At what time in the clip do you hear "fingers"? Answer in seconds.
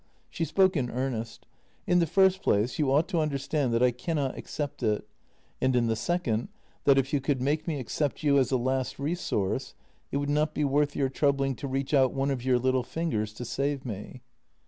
12.81-13.31